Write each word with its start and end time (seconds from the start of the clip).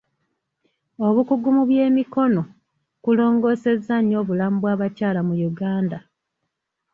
Obukugu 1.07 1.49
mu 1.57 1.63
by'emikono 1.69 2.41
kulongoosezza 3.03 3.95
nnyo 3.99 4.15
obulamu 4.21 4.57
bw'abakyala 4.59 5.21
mu 5.27 5.35
Uganda. 5.49 5.97